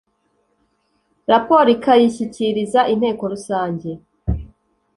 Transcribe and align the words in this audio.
raporo 1.31 1.67
ikayishyikiriza 1.75 2.81
inteko 2.93 3.23
rusange, 3.33 3.89